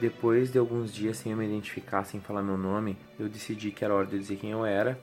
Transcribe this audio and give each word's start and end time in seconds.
Depois 0.00 0.52
de 0.52 0.58
alguns 0.58 0.94
dias 0.94 1.16
sem 1.16 1.32
eu 1.32 1.38
me 1.38 1.44
identificar, 1.44 2.04
sem 2.04 2.20
falar 2.20 2.42
meu 2.42 2.56
nome, 2.56 2.96
eu 3.18 3.28
decidi 3.28 3.72
que 3.72 3.84
era 3.84 3.92
hora 3.92 4.06
de 4.06 4.18
dizer 4.18 4.36
quem 4.36 4.52
eu 4.52 4.64
era 4.64 4.98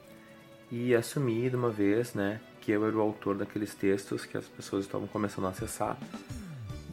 e 0.71 0.96
assumi 0.96 1.50
de 1.50 1.55
uma 1.55 1.70
vez, 1.70 2.13
né, 2.13 2.39
que 2.62 2.71
eu 2.71 2.86
era 2.88 2.96
o 2.96 3.02
autor 3.02 3.36
daqueles 3.36 3.76
textos 3.76 4.26
que 4.26 4.38
as 4.38 4.46
pessoas 4.46 4.85
estavam 4.85 5.07
começando 5.07 5.46
a 5.46 5.49
acessar 5.49 5.97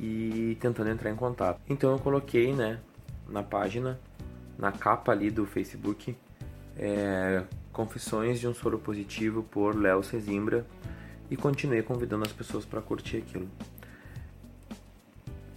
e 0.01 0.57
tentando 0.61 0.91
entrar 0.91 1.11
em 1.11 1.17
contato. 1.17 1.61
Então 1.69 1.93
eu 1.93 1.99
coloquei, 1.99 2.53
né, 2.53 2.81
na 3.29 3.43
página, 3.43 4.01
na 4.59 4.73
capa 4.73 5.13
ali 5.13 5.31
do 5.31 5.47
Facebook, 5.47 6.17
é, 6.77 7.45
Confissões 7.73 8.39
de 8.41 8.49
um 8.49 8.53
Soro 8.53 8.79
Positivo 8.79 9.43
por 9.45 9.75
Léo 9.75 10.03
Cezimbra 10.03 10.67
e 11.33 11.37
continuei 11.37 11.81
convidando 11.83 12.27
as 12.27 12.33
pessoas 12.33 12.67
para 12.67 12.83
curtir 12.83 13.17
aquilo. 13.17 13.49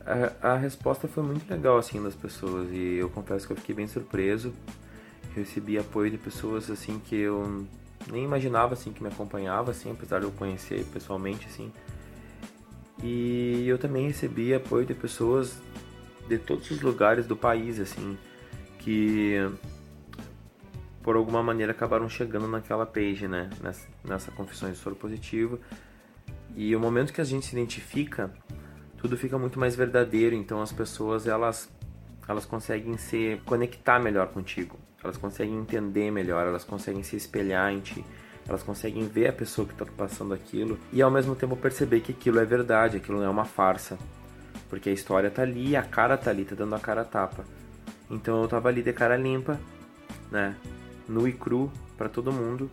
A, 0.06 0.54
a, 0.54 0.58
resposta 0.58 1.06
foi 1.06 1.22
muito 1.22 1.52
legal 1.52 1.78
assim 1.78 2.02
das 2.02 2.16
pessoas 2.16 2.70
e 2.72 2.96
eu 2.96 3.10
confesso 3.10 3.46
que 3.46 3.52
eu 3.52 3.58
fiquei 3.58 3.76
bem 3.76 3.86
surpreso. 3.86 4.54
Recebi 5.36 5.78
apoio 5.78 6.10
de 6.10 6.18
pessoas 6.18 6.72
assim 6.72 6.98
que 6.98 7.18
eu 7.18 7.68
nem 8.10 8.24
imaginava 8.24 8.74
assim 8.74 8.94
que 8.94 9.04
me 9.04 9.10
acompanhava 9.10 9.72
assim, 9.72 9.92
apesar 9.92 10.20
de 10.20 10.26
eu 10.26 10.32
conhecer 10.32 10.86
pessoalmente 10.94 11.46
assim. 11.46 11.70
E 13.04 13.68
eu 13.68 13.78
também 13.78 14.08
recebi 14.08 14.54
apoio 14.54 14.86
de 14.86 14.94
pessoas 14.94 15.58
de 16.30 16.38
todos 16.38 16.72
os 16.72 16.80
lugares 16.80 17.28
do 17.28 17.36
país 17.36 17.82
assim, 17.82 18.18
que 18.80 19.36
por 21.06 21.16
alguma 21.16 21.44
maneira 21.44 21.72
acabaram 21.72 22.10
chegando 22.10 22.48
naquela 22.48 22.84
page, 22.84 23.28
né? 23.28 23.48
Nessa, 23.62 23.88
nessa 24.04 24.32
confissão 24.32 24.72
de 24.72 24.76
soro 24.76 24.96
positivo. 24.96 25.60
E 26.56 26.76
o 26.76 26.80
momento 26.80 27.14
que 27.14 27.22
a 27.22 27.24
gente 27.24 27.46
se 27.46 27.56
identifica, 27.56 28.34
tudo 28.98 29.16
fica 29.16 29.38
muito 29.38 29.60
mais 29.60 29.76
verdadeiro. 29.76 30.36
Então 30.36 30.64
as 30.64 30.72
pessoas 30.72 31.28
elas 31.28 31.70
elas 32.28 32.44
conseguem 32.44 32.98
se 32.98 33.40
conectar 33.46 34.00
melhor 34.00 34.30
contigo. 34.30 34.80
Elas 35.04 35.16
conseguem 35.16 35.56
entender 35.60 36.10
melhor, 36.10 36.48
elas 36.48 36.64
conseguem 36.64 37.04
se 37.04 37.16
espelhar 37.16 37.72
em 37.72 37.82
ti. 37.82 38.04
Elas 38.50 38.64
conseguem 38.64 39.08
ver 39.08 39.28
a 39.28 39.34
pessoa 39.34 39.68
que 39.68 39.74
está 39.74 39.86
passando 39.86 40.34
aquilo 40.34 40.80
e 40.92 41.04
ao 41.04 41.12
mesmo 41.12 41.36
tempo 41.36 41.56
perceber 41.56 42.00
que 42.00 42.14
aquilo 42.14 42.40
é 42.40 42.46
verdade, 42.46 42.98
aquilo 42.98 43.20
não 43.20 43.26
é 43.26 43.30
uma 43.30 43.46
farsa. 43.46 43.96
Porque 44.72 44.90
a 44.90 44.94
história 44.94 45.30
tá 45.30 45.44
ali, 45.44 45.76
a 45.76 45.84
cara 45.84 46.18
tá 46.18 46.32
ali, 46.32 46.46
tá 46.46 46.56
dando 46.56 46.74
a 46.74 46.80
cara 46.80 47.02
a 47.02 47.06
tapa. 47.06 47.46
Então 48.10 48.42
eu 48.42 48.48
tava 48.48 48.70
ali 48.70 48.82
de 48.82 48.92
cara 48.92 49.16
limpa, 49.16 49.60
né? 50.32 50.56
Nu 51.08 51.28
e 51.28 51.34
cru 51.34 51.72
para 51.98 52.10
todo 52.10 52.32
mundo. 52.32 52.70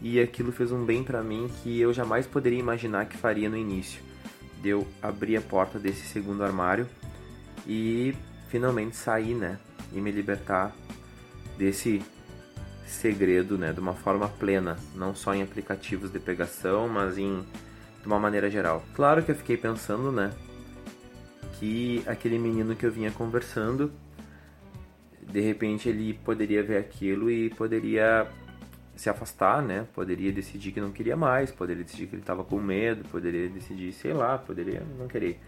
E 0.00 0.20
aquilo 0.20 0.52
fez 0.52 0.70
um 0.72 0.84
bem 0.84 1.02
para 1.02 1.22
mim 1.22 1.50
que 1.62 1.80
eu 1.80 1.92
jamais 1.92 2.26
poderia 2.26 2.58
imaginar 2.58 3.06
que 3.06 3.16
faria 3.16 3.48
no 3.48 3.56
início. 3.56 4.00
Deu 4.62 4.86
abrir 5.00 5.36
a 5.36 5.40
porta 5.40 5.78
desse 5.78 6.06
segundo 6.06 6.44
armário 6.44 6.86
e 7.66 8.14
finalmente 8.48 8.96
sair, 8.96 9.34
né? 9.34 9.58
E 9.92 10.00
me 10.00 10.10
libertar 10.10 10.74
desse 11.56 12.02
segredo, 12.86 13.56
né? 13.56 13.72
De 13.72 13.80
uma 13.80 13.94
forma 13.94 14.28
plena, 14.28 14.76
não 14.94 15.14
só 15.14 15.34
em 15.34 15.42
aplicativos 15.42 16.10
de 16.10 16.18
pegação, 16.18 16.88
mas 16.88 17.18
em 17.18 17.44
de 18.00 18.06
uma 18.06 18.20
maneira 18.20 18.48
geral. 18.48 18.84
Claro 18.94 19.22
que 19.22 19.32
eu 19.32 19.34
fiquei 19.34 19.56
pensando, 19.56 20.12
né? 20.12 20.32
Que 21.58 22.02
aquele 22.06 22.38
menino 22.38 22.76
que 22.76 22.86
eu 22.86 22.92
vinha 22.92 23.10
conversando 23.10 23.90
de 25.36 25.42
repente 25.42 25.86
ele 25.86 26.14
poderia 26.24 26.62
ver 26.62 26.78
aquilo 26.78 27.30
e 27.30 27.50
poderia 27.50 28.26
se 28.96 29.10
afastar, 29.10 29.60
né? 29.60 29.86
Poderia 29.94 30.32
decidir 30.32 30.72
que 30.72 30.80
não 30.80 30.90
queria 30.90 31.14
mais, 31.14 31.52
poderia 31.52 31.84
decidir 31.84 32.06
que 32.06 32.14
ele 32.14 32.22
estava 32.22 32.42
com 32.42 32.58
medo, 32.58 33.06
poderia 33.10 33.46
decidir, 33.46 33.92
sei 33.92 34.14
lá, 34.14 34.38
poderia 34.38 34.82
não 34.98 35.06
querer. 35.06 35.38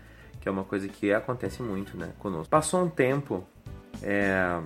Que 0.42 0.46
é 0.46 0.52
uma 0.52 0.62
coisa 0.62 0.86
que 0.88 1.10
acontece 1.10 1.62
muito, 1.62 1.96
né, 1.96 2.12
conosco. 2.18 2.50
Passou 2.50 2.84
um 2.84 2.90
tempo, 2.90 3.46
é... 4.02 4.60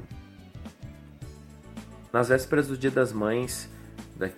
nas 2.13 2.29
vésperas 2.29 2.67
do 2.67 2.77
Dia 2.77 2.91
das 2.91 3.13
Mães 3.13 3.71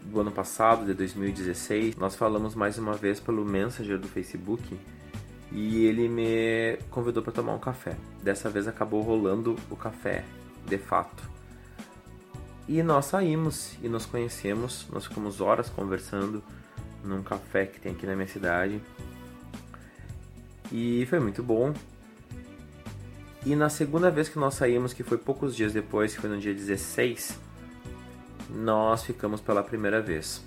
do 0.05 0.21
ano 0.21 0.33
passado, 0.33 0.85
de 0.85 0.93
2016, 0.93 1.97
nós 1.97 2.15
falamos 2.15 2.55
mais 2.55 2.77
uma 2.77 2.93
vez 2.93 3.19
pelo 3.19 3.43
Messenger 3.43 3.99
do 3.99 4.07
Facebook 4.07 4.79
e 5.51 5.87
ele 5.87 6.11
me 6.11 6.77
convidou 6.91 7.23
para 7.23 7.33
tomar 7.33 7.55
um 7.55 7.59
café. 7.59 7.97
Dessa 8.23 8.51
vez 8.51 8.69
acabou 8.69 9.01
rolando 9.01 9.57
o 9.71 9.77
café 9.77 10.23
de 10.77 10.83
fato. 10.83 11.23
E 12.67 12.83
nós 12.83 13.07
saímos 13.07 13.77
e 13.83 13.89
nos 13.89 14.07
conhecemos, 14.07 14.87
nós 14.91 15.07
ficamos 15.07 15.41
horas 15.41 15.69
conversando 15.69 16.43
num 17.05 17.23
café 17.23 17.67
que 17.67 17.79
tem 17.79 17.93
aqui 17.93 18.07
na 18.07 18.15
minha 18.15 18.27
cidade. 18.27 18.81
E 20.73 21.07
foi 21.07 21.21
muito 21.21 21.43
bom. 21.43 21.75
E 23.45 23.55
na 23.55 23.69
segunda 23.69 24.11
vez 24.11 24.29
que 24.29 24.39
nós 24.39 24.55
saímos, 24.55 24.95
que 24.95 25.03
foi 25.03 25.19
poucos 25.19 25.55
dias 25.55 25.73
depois, 25.73 26.15
que 26.15 26.21
foi 26.21 26.31
no 26.31 26.39
dia 26.39 26.55
16, 26.55 27.39
nós 28.51 29.05
ficamos 29.05 29.43
pela 29.43 29.63
primeira 29.63 30.01
vez. 30.01 30.43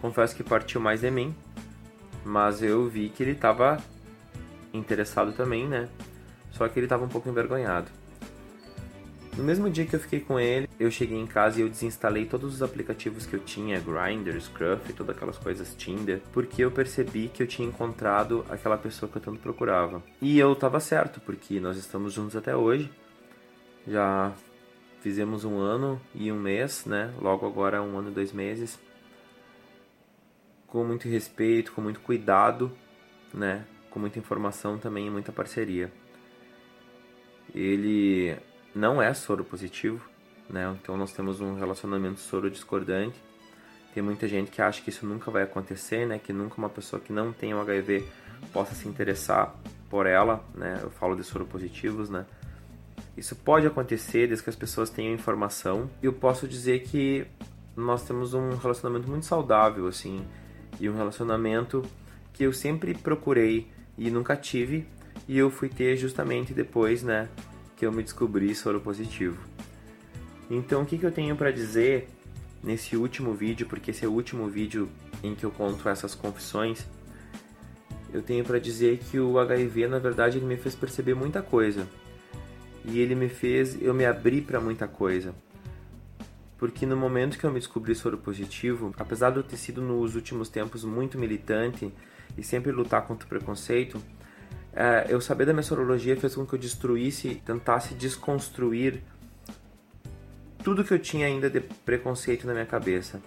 Confesso 0.00 0.34
que 0.34 0.42
partiu 0.42 0.80
mais 0.80 1.00
de 1.00 1.10
mim, 1.10 1.34
mas 2.24 2.60
eu 2.62 2.88
vi 2.88 3.08
que 3.08 3.22
ele 3.22 3.32
estava 3.32 3.78
interessado 4.72 5.32
também, 5.32 5.68
né? 5.68 5.88
Só 6.50 6.68
que 6.68 6.78
ele 6.78 6.86
estava 6.86 7.04
um 7.04 7.08
pouco 7.08 7.28
envergonhado. 7.28 7.88
No 9.38 9.44
mesmo 9.44 9.70
dia 9.70 9.86
que 9.86 9.94
eu 9.94 10.00
fiquei 10.00 10.18
com 10.18 10.40
ele, 10.40 10.68
eu 10.80 10.90
cheguei 10.90 11.16
em 11.16 11.26
casa 11.26 11.60
e 11.60 11.62
eu 11.62 11.68
desinstalei 11.68 12.26
todos 12.26 12.54
os 12.54 12.60
aplicativos 12.60 13.24
que 13.24 13.34
eu 13.34 13.38
tinha, 13.38 13.78
Grindr, 13.78 14.36
Scruff, 14.40 14.92
todas 14.92 15.14
aquelas 15.14 15.38
coisas 15.38 15.76
Tinder, 15.76 16.20
porque 16.32 16.64
eu 16.64 16.72
percebi 16.72 17.28
que 17.28 17.40
eu 17.40 17.46
tinha 17.46 17.68
encontrado 17.68 18.44
aquela 18.50 18.76
pessoa 18.76 19.08
que 19.08 19.16
eu 19.16 19.22
tanto 19.22 19.38
procurava. 19.38 20.02
E 20.20 20.40
eu 20.40 20.56
tava 20.56 20.80
certo, 20.80 21.20
porque 21.20 21.60
nós 21.60 21.76
estamos 21.76 22.14
juntos 22.14 22.34
até 22.34 22.56
hoje. 22.56 22.90
Já 23.86 24.34
fizemos 25.02 25.44
um 25.44 25.56
ano 25.58 26.00
e 26.12 26.32
um 26.32 26.40
mês, 26.40 26.84
né? 26.84 27.14
Logo 27.22 27.46
agora 27.46 27.80
um 27.80 27.96
ano 27.96 28.10
e 28.10 28.14
dois 28.14 28.32
meses. 28.32 28.76
Com 30.66 30.82
muito 30.82 31.08
respeito, 31.08 31.70
com 31.70 31.80
muito 31.80 32.00
cuidado, 32.00 32.72
né? 33.32 33.64
Com 33.88 34.00
muita 34.00 34.18
informação 34.18 34.78
também 34.78 35.06
e 35.06 35.10
muita 35.10 35.30
parceria. 35.30 35.92
Ele 37.54 38.36
não 38.78 39.02
é 39.02 39.12
soro 39.12 39.44
positivo, 39.44 40.08
né? 40.48 40.72
Então 40.80 40.96
nós 40.96 41.12
temos 41.12 41.40
um 41.40 41.54
relacionamento 41.54 42.20
soro 42.20 42.48
discordante. 42.48 43.20
Tem 43.92 44.00
muita 44.02 44.28
gente 44.28 44.52
que 44.52 44.62
acha 44.62 44.80
que 44.80 44.90
isso 44.90 45.04
nunca 45.04 45.32
vai 45.32 45.42
acontecer, 45.42 46.06
né? 46.06 46.20
Que 46.20 46.32
nunca 46.32 46.56
uma 46.58 46.68
pessoa 46.68 47.00
que 47.00 47.12
não 47.12 47.32
tem 47.32 47.52
o 47.52 47.60
HIV 47.60 48.06
possa 48.52 48.76
se 48.76 48.86
interessar 48.86 49.52
por 49.90 50.06
ela, 50.06 50.44
né? 50.54 50.78
Eu 50.80 50.90
falo 50.90 51.16
de 51.16 51.24
soro 51.24 51.44
positivos, 51.44 52.08
né? 52.08 52.24
Isso 53.16 53.34
pode 53.34 53.66
acontecer 53.66 54.28
desde 54.28 54.44
que 54.44 54.50
as 54.50 54.54
pessoas 54.54 54.90
tenham 54.90 55.12
informação. 55.12 55.90
E 56.00 56.06
eu 56.06 56.12
posso 56.12 56.46
dizer 56.46 56.84
que 56.84 57.26
nós 57.76 58.04
temos 58.04 58.32
um 58.32 58.50
relacionamento 58.50 59.08
muito 59.08 59.26
saudável, 59.26 59.88
assim, 59.88 60.24
e 60.78 60.88
um 60.88 60.94
relacionamento 60.94 61.82
que 62.32 62.44
eu 62.44 62.52
sempre 62.52 62.94
procurei 62.94 63.66
e 63.96 64.08
nunca 64.08 64.36
tive, 64.36 64.86
e 65.26 65.36
eu 65.36 65.50
fui 65.50 65.68
ter 65.68 65.96
justamente 65.96 66.54
depois, 66.54 67.02
né, 67.02 67.28
que 67.78 67.86
eu 67.86 67.92
me 67.92 68.02
descobri 68.02 68.52
soro 68.54 68.80
positivo. 68.80 69.38
Então, 70.50 70.82
o 70.82 70.86
que, 70.86 70.98
que 70.98 71.06
eu 71.06 71.12
tenho 71.12 71.36
para 71.36 71.52
dizer 71.52 72.08
nesse 72.62 72.96
último 72.96 73.32
vídeo, 73.34 73.66
porque 73.68 73.92
esse 73.92 74.04
é 74.04 74.08
o 74.08 74.12
último 74.12 74.48
vídeo 74.48 74.88
em 75.22 75.34
que 75.34 75.44
eu 75.44 75.50
conto 75.50 75.88
essas 75.88 76.14
confissões, 76.14 76.84
eu 78.12 78.20
tenho 78.20 78.44
para 78.44 78.58
dizer 78.58 78.98
que 78.98 79.20
o 79.20 79.38
HIV, 79.38 79.86
na 79.86 79.98
verdade, 79.98 80.38
ele 80.38 80.46
me 80.46 80.56
fez 80.56 80.74
perceber 80.74 81.14
muita 81.14 81.40
coisa. 81.40 81.86
E 82.84 82.98
ele 82.98 83.14
me 83.14 83.28
fez 83.28 83.80
eu 83.80 83.94
me 83.94 84.04
abrir 84.04 84.42
para 84.42 84.60
muita 84.60 84.88
coisa. 84.88 85.34
Porque 86.56 86.84
no 86.84 86.96
momento 86.96 87.38
que 87.38 87.44
eu 87.44 87.52
me 87.52 87.60
descobri 87.60 87.94
soro 87.94 88.18
positivo, 88.18 88.92
apesar 88.98 89.30
de 89.30 89.36
eu 89.36 89.42
ter 89.44 89.56
sido 89.56 89.80
nos 89.80 90.16
últimos 90.16 90.48
tempos 90.48 90.82
muito 90.84 91.16
militante 91.16 91.92
e 92.36 92.42
sempre 92.42 92.72
lutar 92.72 93.06
contra 93.06 93.26
o 93.26 93.28
preconceito, 93.28 94.02
é, 94.80 95.06
eu 95.08 95.20
saber 95.20 95.44
da 95.44 95.52
minha 95.52 95.64
sorologia 95.64 96.16
fez 96.16 96.36
com 96.36 96.46
que 96.46 96.54
eu 96.54 96.58
destruísse, 96.58 97.42
tentasse 97.44 97.94
desconstruir 97.94 99.02
tudo 100.62 100.84
que 100.84 100.94
eu 100.94 101.00
tinha 101.00 101.26
ainda 101.26 101.50
de 101.50 101.58
preconceito 101.60 102.46
na 102.46 102.52
minha 102.52 102.64
cabeça. 102.64 103.20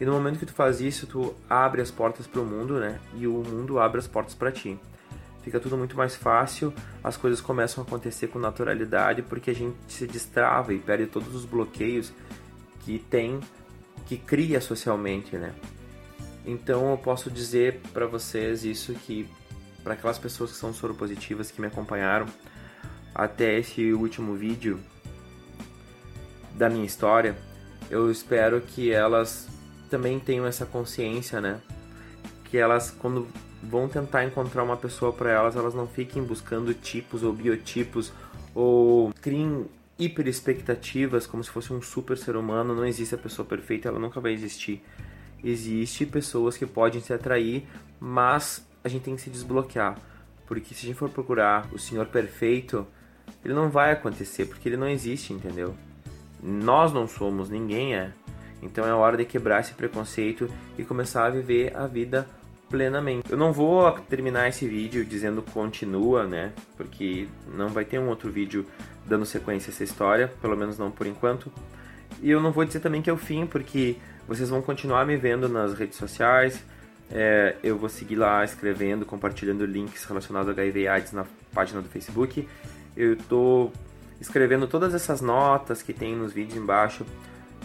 E 0.00 0.04
no 0.04 0.10
momento 0.10 0.40
que 0.40 0.46
tu 0.46 0.52
faz 0.52 0.80
isso, 0.80 1.06
tu 1.06 1.36
abre 1.48 1.80
as 1.80 1.92
portas 1.92 2.26
para 2.26 2.40
o 2.40 2.44
mundo, 2.44 2.80
né? 2.80 2.98
E 3.14 3.28
o 3.28 3.44
mundo 3.44 3.78
abre 3.78 4.00
as 4.00 4.08
portas 4.08 4.34
para 4.34 4.50
ti. 4.50 4.76
Fica 5.40 5.60
tudo 5.60 5.76
muito 5.78 5.96
mais 5.96 6.16
fácil, 6.16 6.74
as 7.02 7.16
coisas 7.16 7.40
começam 7.40 7.84
a 7.84 7.86
acontecer 7.86 8.26
com 8.26 8.40
naturalidade 8.40 9.22
porque 9.22 9.52
a 9.52 9.54
gente 9.54 9.76
se 9.86 10.04
destrava 10.04 10.74
e 10.74 10.80
perde 10.80 11.06
todos 11.06 11.32
os 11.32 11.44
bloqueios 11.44 12.12
que 12.80 12.98
tem, 12.98 13.38
que 14.04 14.16
cria 14.16 14.60
socialmente, 14.60 15.36
né? 15.36 15.54
Então 16.44 16.90
eu 16.90 16.98
posso 16.98 17.30
dizer 17.30 17.80
para 17.92 18.06
vocês 18.06 18.64
isso 18.64 18.94
que 18.94 19.28
para 19.82 19.94
aquelas 19.94 20.18
pessoas 20.18 20.52
que 20.52 20.56
são 20.56 20.72
soropositivas 20.72 21.50
que 21.50 21.60
me 21.60 21.66
acompanharam 21.66 22.26
até 23.14 23.58
esse 23.58 23.92
último 23.92 24.34
vídeo 24.34 24.80
da 26.54 26.68
minha 26.68 26.84
história, 26.84 27.36
eu 27.90 28.10
espero 28.10 28.60
que 28.60 28.90
elas 28.92 29.48
também 29.88 30.18
tenham 30.18 30.46
essa 30.46 30.66
consciência, 30.66 31.40
né? 31.40 31.60
que 32.50 32.56
elas 32.56 32.90
quando 32.90 33.28
vão 33.62 33.88
tentar 33.88 34.24
encontrar 34.24 34.62
uma 34.62 34.76
pessoa 34.76 35.12
para 35.12 35.30
elas, 35.30 35.56
elas 35.56 35.74
não 35.74 35.86
fiquem 35.86 36.22
buscando 36.22 36.72
tipos 36.74 37.22
ou 37.22 37.32
biotipos 37.32 38.12
ou 38.54 39.12
criem 39.20 39.66
hiper 39.98 40.28
expectativas 40.28 41.26
como 41.26 41.42
se 41.42 41.50
fosse 41.50 41.72
um 41.72 41.82
super 41.82 42.16
ser 42.16 42.36
humano. 42.36 42.74
Não 42.74 42.86
existe 42.86 43.14
a 43.14 43.18
pessoa 43.18 43.46
perfeita, 43.46 43.88
ela 43.88 43.98
nunca 43.98 44.20
vai 44.20 44.32
existir. 44.32 44.82
Existe 45.42 46.06
pessoas 46.06 46.56
que 46.56 46.66
podem 46.66 47.00
se 47.00 47.12
atrair, 47.12 47.66
mas 48.00 48.66
a 48.82 48.88
gente 48.88 49.02
tem 49.02 49.16
que 49.16 49.22
se 49.22 49.30
desbloquear, 49.30 49.98
porque 50.46 50.74
se 50.74 50.86
a 50.86 50.88
gente 50.88 50.98
for 50.98 51.10
procurar 51.10 51.68
o 51.72 51.78
senhor 51.78 52.06
perfeito, 52.06 52.86
ele 53.44 53.54
não 53.54 53.68
vai 53.68 53.92
acontecer, 53.92 54.46
porque 54.46 54.68
ele 54.68 54.76
não 54.76 54.88
existe, 54.88 55.32
entendeu? 55.32 55.74
Nós 56.42 56.92
não 56.92 57.06
somos, 57.06 57.50
ninguém 57.50 57.94
é. 57.94 58.12
Então 58.62 58.86
é 58.86 58.92
hora 58.92 59.16
de 59.16 59.24
quebrar 59.24 59.60
esse 59.60 59.74
preconceito 59.74 60.48
e 60.76 60.84
começar 60.84 61.26
a 61.26 61.30
viver 61.30 61.76
a 61.76 61.86
vida 61.86 62.26
plenamente. 62.68 63.30
Eu 63.30 63.38
não 63.38 63.52
vou 63.52 63.90
terminar 63.92 64.48
esse 64.48 64.66
vídeo 64.66 65.04
dizendo 65.04 65.42
continua, 65.42 66.26
né? 66.26 66.52
Porque 66.76 67.28
não 67.54 67.68
vai 67.68 67.84
ter 67.84 67.98
um 67.98 68.08
outro 68.08 68.30
vídeo 68.30 68.66
dando 69.06 69.24
sequência 69.24 69.70
a 69.70 69.72
essa 69.72 69.84
história, 69.84 70.28
pelo 70.40 70.56
menos 70.56 70.78
não 70.78 70.90
por 70.90 71.06
enquanto. 71.06 71.52
E 72.20 72.30
eu 72.30 72.40
não 72.40 72.52
vou 72.52 72.64
dizer 72.64 72.80
também 72.80 73.00
que 73.00 73.08
é 73.08 73.12
o 73.12 73.16
fim, 73.16 73.46
porque 73.46 73.96
vocês 74.26 74.50
vão 74.50 74.60
continuar 74.60 75.06
me 75.06 75.16
vendo 75.16 75.48
nas 75.48 75.74
redes 75.74 75.96
sociais. 75.96 76.62
É, 77.10 77.56
eu 77.62 77.76
vou 77.78 77.88
seguir 77.88 78.16
lá 78.16 78.44
escrevendo, 78.44 79.06
compartilhando 79.06 79.64
links 79.64 80.04
relacionados 80.04 80.48
ao 80.48 80.52
HIV 80.52 80.88
AIDS 80.88 81.12
na 81.12 81.24
página 81.52 81.80
do 81.80 81.88
Facebook. 81.88 82.46
Eu 82.96 83.14
estou 83.14 83.72
escrevendo 84.20 84.66
todas 84.66 84.94
essas 84.94 85.20
notas 85.20 85.80
que 85.80 85.92
tem 85.92 86.14
nos 86.14 86.32
vídeos 86.32 86.56
embaixo 86.56 87.06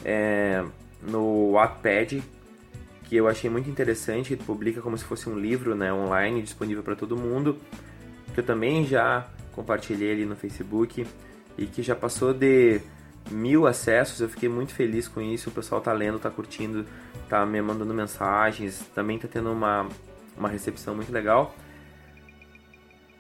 é, 0.06 0.64
no 1.02 1.52
Wattpad, 1.52 2.24
que 3.04 3.16
eu 3.16 3.28
achei 3.28 3.50
muito 3.50 3.70
interessante, 3.70 4.36
publica 4.36 4.82
como 4.82 4.98
se 4.98 5.04
fosse 5.04 5.30
um 5.30 5.38
livro 5.38 5.76
né, 5.76 5.92
online, 5.92 6.42
disponível 6.42 6.84
para 6.84 6.96
todo 6.96 7.18
mundo, 7.18 7.58
que 8.34 8.40
eu 8.40 8.44
também 8.44 8.86
já 8.86 9.28
compartilhei 9.52 10.12
ali 10.12 10.26
no 10.26 10.36
Facebook 10.36 11.06
e 11.58 11.66
que 11.66 11.84
já 11.84 11.96
passou 11.96 12.34
de 12.34 12.82
mil 13.32 13.68
acessos, 13.68 14.20
eu 14.20 14.30
fiquei 14.30 14.50
muito 14.50 14.74
feliz 14.74 15.08
com 15.08 15.22
isso, 15.22 15.50
o 15.50 15.54
pessoal 15.54 15.80
tá 15.80 15.94
lendo, 15.94 16.20
tá 16.20 16.30
curtindo, 16.30 16.86
tá 17.34 17.44
me 17.48 17.60
mandando 17.64 17.96
mensagens, 17.96 18.88
também 18.94 19.18
tá 19.18 19.28
tendo 19.28 19.52
uma, 19.52 19.90
uma 20.38 20.48
recepção 20.48 20.94
muito 20.94 21.12
legal. 21.12 21.56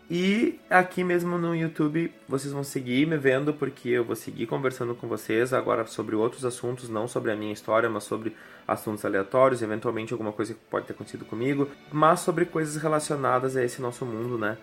E 0.08 0.60
aqui 0.70 1.04
mesmo 1.04 1.36
no 1.40 1.56
YouTube 1.56 2.14
vocês 2.28 2.54
vão 2.54 2.64
seguir 2.64 3.08
me 3.08 3.18
vendo 3.18 3.56
porque 3.56 3.90
eu 3.90 4.06
vou 4.06 4.16
seguir 4.16 4.46
conversando 4.46 4.94
com 4.94 5.08
vocês 5.08 5.52
agora 5.52 5.88
sobre 5.88 6.16
outros 6.16 6.46
assuntos, 6.46 6.90
não 6.90 7.08
sobre 7.08 7.32
a 7.32 7.36
minha 7.36 7.52
história, 7.52 7.90
mas 7.90 8.04
sobre 8.04 8.36
assuntos 8.68 9.04
aleatórios, 9.04 9.64
eventualmente 9.64 10.14
alguma 10.14 10.32
coisa 10.32 10.54
que 10.54 10.60
pode 10.70 10.86
ter 10.86 10.94
acontecido 10.94 11.26
comigo, 11.26 11.68
mas 11.92 12.20
sobre 12.20 12.46
coisas 12.46 12.80
relacionadas 12.80 13.58
a 13.58 13.64
esse 13.64 13.82
nosso 13.82 14.06
mundo, 14.06 14.38
né, 14.38 14.60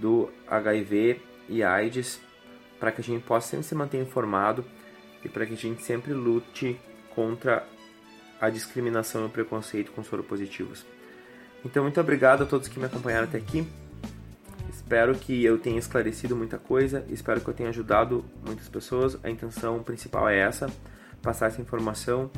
do 0.00 0.30
HIV 0.48 1.20
e 1.46 1.62
AIDS, 1.62 2.22
para 2.80 2.90
que 2.90 3.02
a 3.02 3.04
gente 3.04 3.22
possa 3.22 3.48
sempre 3.48 3.66
se 3.66 3.74
manter 3.74 4.00
informado 4.00 4.64
e 5.22 5.28
para 5.28 5.44
que 5.44 5.52
a 5.52 5.56
gente 5.56 5.82
sempre 5.82 6.14
lute 6.14 6.80
contra 7.14 7.66
a 8.40 8.50
discriminação 8.50 9.22
e 9.22 9.26
o 9.26 9.30
preconceito 9.30 9.92
com 9.92 10.02
soropositivos. 10.02 10.84
Então, 11.64 11.82
muito 11.82 12.00
obrigado 12.00 12.42
a 12.42 12.46
todos 12.46 12.68
que 12.68 12.78
me 12.78 12.86
acompanharam 12.86 13.26
até 13.26 13.38
aqui. 13.38 13.66
Espero 14.70 15.14
que 15.14 15.44
eu 15.44 15.58
tenha 15.58 15.78
esclarecido 15.78 16.36
muita 16.36 16.58
coisa, 16.58 17.04
espero 17.08 17.40
que 17.40 17.48
eu 17.48 17.54
tenha 17.54 17.68
ajudado 17.68 18.24
muitas 18.44 18.68
pessoas. 18.68 19.18
A 19.22 19.30
intenção 19.30 19.82
principal 19.82 20.28
é 20.28 20.38
essa, 20.38 20.70
passar 21.20 21.46
essa 21.46 21.60
informação. 21.60 22.30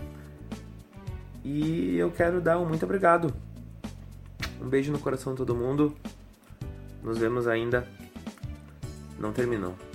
E 1.45 1.97
eu 1.97 2.11
quero 2.11 2.41
dar 2.41 2.59
um 2.59 2.65
muito 2.65 2.85
obrigado. 2.85 3.33
Um 4.61 4.69
beijo 4.69 4.93
no 4.93 4.99
coração 4.99 5.33
de 5.33 5.39
todo 5.39 5.55
mundo. 5.55 5.97
Nos 7.03 7.19
vemos 7.19 7.47
ainda. 7.47 7.87
Não 9.19 9.33
terminou. 9.33 9.90